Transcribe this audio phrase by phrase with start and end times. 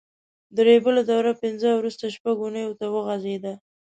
[0.55, 3.53] د ریبلو دوره پینځه او وروسته شپږ اوونیو ته وغځېده.